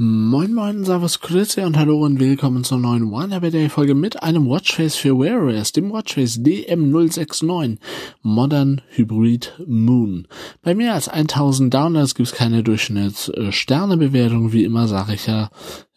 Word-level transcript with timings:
Moin 0.00 0.54
Moin, 0.54 0.84
Servus, 0.84 1.18
Grüße 1.18 1.66
und 1.66 1.76
Hallo 1.76 2.04
und 2.04 2.20
willkommen 2.20 2.62
zur 2.62 2.78
neuen 2.78 3.12
One 3.12 3.34
Happy 3.34 3.50
Day 3.50 3.68
Folge 3.68 3.96
mit 3.96 4.22
einem 4.22 4.48
Watchface 4.48 4.94
für 4.94 5.18
Wear 5.18 5.42
OS, 5.42 5.72
dem 5.72 5.90
Watchface 5.90 6.38
DM069 6.38 7.78
Modern 8.22 8.80
Hybrid 8.90 9.54
Moon. 9.66 10.28
Bei 10.62 10.76
mehr 10.76 10.94
als 10.94 11.08
1000 11.08 11.74
Downloads 11.74 12.14
gibt 12.14 12.28
es 12.28 12.34
keine 12.36 12.62
Durchschnitts-Sternebewertung, 12.62 14.52
wie 14.52 14.62
immer 14.62 14.86
sage 14.86 15.14
ich 15.14 15.26
ja, 15.26 15.50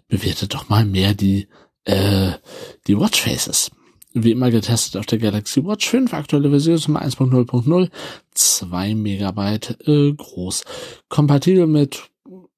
bewertet 0.07 0.55
doch 0.55 0.67
mal 0.67 0.83
mehr 0.83 1.13
die, 1.13 1.47
äh, 1.83 2.31
die 2.87 2.99
Watchfaces. 2.99 3.69
Wie 4.13 4.31
immer 4.31 4.49
getestet 4.49 4.97
auf 4.97 5.05
der 5.05 5.19
Galaxy 5.19 5.63
Watch 5.63 5.87
5, 5.87 6.11
aktuelle 6.15 6.49
Version 6.49 6.79
zum 6.79 6.97
1.0.0, 6.97 7.89
2 8.33 8.95
Megabyte 8.95 9.77
äh, 9.87 10.11
groß. 10.11 10.63
Kompatibel 11.07 11.67
mit 11.67 12.10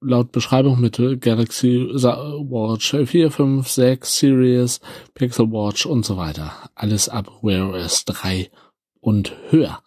laut 0.04 0.32
Beschreibung 0.32 0.80
mit 0.80 0.98
Galaxy 1.22 1.88
Watch 1.94 2.96
4, 3.06 3.32
5, 3.32 3.68
6 3.68 4.18
Series, 4.18 4.80
Pixel 5.14 5.52
Watch 5.52 5.86
und 5.86 6.06
so 6.06 6.18
weiter. 6.18 6.54
Alles 6.76 7.10
ab 7.10 7.32
Wear 7.42 7.70
OS 7.70 8.06
3 8.06 8.50
und 9.00 9.34
höher. 9.50 9.80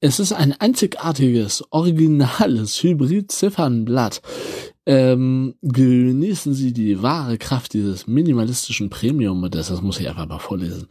Es 0.00 0.20
ist 0.20 0.32
ein 0.32 0.52
einzigartiges, 0.52 1.64
originales 1.70 2.82
Hybrid-Ziffernblatt 2.82 4.20
ähm, 4.86 5.56
genießen 5.62 6.54
Sie 6.54 6.72
die 6.72 7.02
wahre 7.02 7.38
Kraft 7.38 7.74
dieses 7.74 8.06
minimalistischen 8.06 8.88
Premium-Modells. 8.88 9.68
Das 9.68 9.82
muss 9.82 9.98
ich 9.98 10.08
einfach 10.08 10.28
mal 10.28 10.38
vorlesen. 10.38 10.86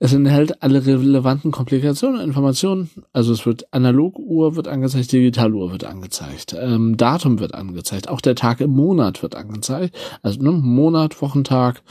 Es 0.00 0.12
enthält 0.12 0.62
alle 0.62 0.86
relevanten 0.86 1.50
Komplikationen, 1.50 2.20
Informationen. 2.20 2.88
Also 3.12 3.32
es 3.32 3.44
wird 3.46 3.72
Analoguhr 3.72 4.54
wird 4.54 4.68
angezeigt, 4.68 5.10
Digitaluhr 5.10 5.72
wird 5.72 5.84
angezeigt, 5.84 6.54
ähm, 6.58 6.96
Datum 6.96 7.40
wird 7.40 7.54
angezeigt, 7.54 8.08
auch 8.08 8.20
der 8.20 8.36
Tag 8.36 8.60
im 8.60 8.70
Monat 8.70 9.22
wird 9.22 9.34
angezeigt. 9.34 9.96
Also 10.22 10.40
ne, 10.40 10.52
Monat, 10.52 11.20
Wochentag, 11.20 11.82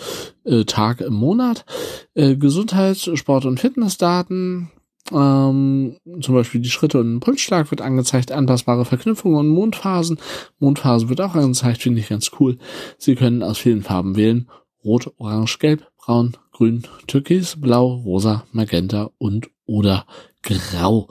äh, 0.45 0.63
Tag 0.63 1.01
im 1.01 1.15
Monat, 1.15 1.65
äh, 2.13 2.37
Gesundheits-, 2.37 3.09
Sport- 3.15 3.45
und 3.45 3.59
Fitnessdaten, 3.59 4.71
ähm, 5.11 5.97
zum 6.21 6.35
Beispiel 6.35 6.61
die 6.61 6.69
Schritte 6.69 6.99
und 6.99 7.19
Pulsschlag 7.19 7.71
wird 7.71 7.81
angezeigt, 7.81 8.31
anpassbare 8.31 8.85
Verknüpfungen 8.85 9.39
und 9.39 9.49
Mondphasen. 9.49 10.17
Mondphase 10.59 11.09
wird 11.09 11.21
auch 11.21 11.35
angezeigt, 11.35 11.81
finde 11.81 11.99
ich 11.99 12.09
ganz 12.09 12.31
cool. 12.39 12.57
Sie 12.97 13.15
können 13.15 13.43
aus 13.43 13.57
vielen 13.57 13.83
Farben 13.83 14.15
wählen. 14.15 14.49
Rot, 14.83 15.11
Orange, 15.17 15.59
Gelb, 15.59 15.87
Braun, 15.97 16.37
Grün, 16.57 16.81
Türkis, 17.05 17.55
Blau, 17.61 18.01
Rosa, 18.03 18.43
Magenta 18.51 19.11
und 19.19 19.51
oder 19.67 20.07
Grau. 20.41 21.07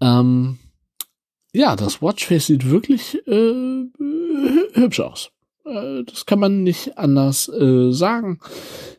Ähm, 0.00 0.58
ja, 1.52 1.74
das 1.74 2.00
Watchface 2.00 2.46
sieht 2.46 2.70
wirklich 2.70 3.18
äh, 3.26 3.86
hübsch 4.74 5.00
aus. 5.00 5.32
Äh, 5.64 6.04
das 6.04 6.26
kann 6.26 6.38
man 6.38 6.62
nicht 6.62 6.96
anders 6.96 7.48
äh, 7.48 7.90
sagen. 7.90 8.38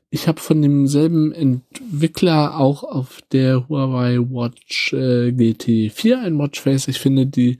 Ich 0.09 0.27
habe 0.27 0.41
von 0.41 0.61
demselben 0.61 1.31
Entwickler 1.31 2.59
auch 2.59 2.83
auf 2.83 3.21
der 3.31 3.69
Huawei 3.69 4.17
Watch 4.19 4.91
äh, 4.91 5.29
GT4 5.29 6.23
ein 6.23 6.37
Watchface. 6.37 6.89
Ich 6.89 6.99
finde 6.99 7.25
die 7.25 7.57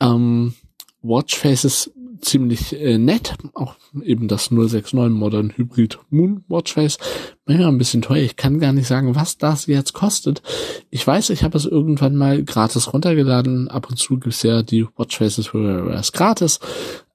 ähm, 0.00 0.54
Watchfaces 1.02 1.92
ziemlich 2.24 2.78
äh, 2.78 2.98
nett. 2.98 3.34
Auch 3.54 3.76
eben 4.02 4.28
das 4.28 4.50
069 4.50 5.12
Modern 5.12 5.52
Hybrid 5.56 5.98
Moon 6.10 6.44
Watchface. 6.48 6.98
Manchmal 7.46 7.68
ein 7.68 7.78
bisschen 7.78 8.02
teuer. 8.02 8.22
Ich 8.22 8.36
kann 8.36 8.58
gar 8.58 8.72
nicht 8.72 8.86
sagen, 8.86 9.14
was 9.14 9.38
das 9.38 9.66
jetzt 9.66 9.92
kostet. 9.92 10.42
Ich 10.90 11.06
weiß, 11.06 11.30
ich 11.30 11.44
habe 11.44 11.56
es 11.56 11.66
irgendwann 11.66 12.16
mal 12.16 12.42
gratis 12.42 12.92
runtergeladen. 12.92 13.68
Ab 13.68 13.88
und 13.90 13.96
zu 13.96 14.18
gibt's 14.18 14.42
ja 14.42 14.62
die 14.62 14.86
Watchfaces 14.96 15.48
für 15.48 15.90
es 15.92 16.12
gratis. 16.12 16.60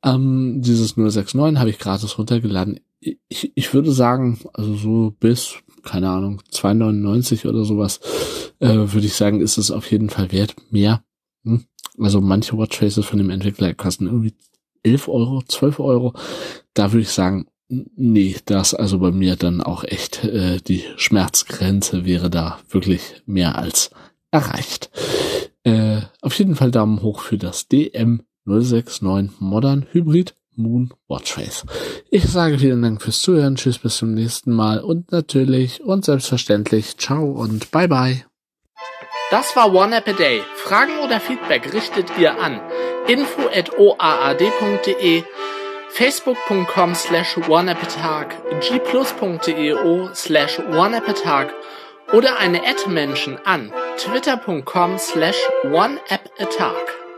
Ähm, 0.03 0.62
dieses 0.62 0.96
069 0.96 1.59
habe 1.59 1.70
ich 1.70 1.80
gratis 1.80 2.18
runtergeladen 2.18 2.80
ich, 3.00 3.52
ich 3.56 3.74
würde 3.74 3.91
sagen, 3.91 4.40
also 4.53 4.76
so 4.76 5.16
bis, 5.20 5.56
keine 5.84 6.09
Ahnung, 6.09 6.41
2,99 6.52 7.47
oder 7.47 7.64
sowas, 7.64 8.00
äh, 8.59 8.68
würde 8.68 9.06
ich 9.06 9.14
sagen, 9.14 9.41
ist 9.41 9.58
es 9.58 9.72
auf 9.72 9.90
jeden 9.91 10.09
Fall 10.09 10.31
wert. 10.31 10.56
Mehr. 10.70 11.03
Hm? 11.44 11.66
Also 11.97 12.22
manche 12.22 12.58
Watchfaces 12.58 13.06
von 13.06 13.20
dem 13.20 13.30
Entwickler 13.30 13.74
kosten 13.74 14.08
irgendwie 14.08 14.34
11 14.84 15.07
Euro, 15.07 15.41
12 15.47 15.79
Euro. 15.79 16.13
Da 16.73 16.91
würde 16.91 17.01
ich 17.01 17.09
sagen, 17.09 17.47
nee, 17.69 18.35
das 18.45 18.73
also 18.73 19.00
bei 19.00 19.12
mir 19.12 19.35
dann 19.35 19.62
auch 19.62 19.84
echt 19.84 20.23
äh, 20.23 20.57
die 20.57 20.84
Schmerzgrenze 20.97 22.06
wäre 22.06 22.29
da 22.29 22.59
wirklich 22.69 23.22
mehr 23.25 23.57
als 23.57 23.91
erreicht. 24.31 24.90
Äh, 25.63 26.01
auf 26.22 26.34
jeden 26.38 26.56
Fall 26.56 26.72
Daumen 26.72 27.01
hoch 27.01 27.22
für 27.22 27.38
das 27.38 27.69
DM069 27.69 29.31
Modern 29.40 29.85
Hybrid 29.91 30.35
Moon 30.56 30.94
Watchface. 31.07 31.66
Ich 32.09 32.25
sage 32.25 32.59
vielen 32.59 32.81
Dank 32.81 33.01
fürs 33.01 33.22
Zuhören, 33.22 33.56
tschüss 33.56 33.79
bis 33.79 33.97
zum 33.97 34.13
nächsten 34.13 34.53
Mal 34.53 34.79
und 34.81 35.11
natürlich 35.11 35.81
und 35.81 36.06
selbstverständlich 36.06 36.97
ciao 36.97 37.31
und 37.31 37.72
bye 37.72 37.88
bye. 37.88 38.25
Das 39.31 39.56
war 39.56 39.73
One 39.73 39.96
App 39.96 40.07
a 40.07 40.13
Day. 40.13 40.41
Fragen 40.56 41.00
oder 41.03 41.19
Feedback 41.19 41.73
richtet 41.73 42.07
ihr 42.17 42.41
an 42.41 42.59
info 43.09 43.50
at 43.50 43.70
oaad.de 43.78 45.24
facebook.com 45.97 46.94
slash 46.96 47.36
oneappatag 47.38 48.28
gplus.eo 48.62 50.14
slash 50.14 50.59
oneappatag 50.59 51.50
oder 52.14 52.38
eine 52.38 52.62
Ad-Menschen 52.66 53.40
an 53.46 53.72
twitter.com 53.97 54.97
slash 54.97 55.38
oneappatag. 55.64 57.09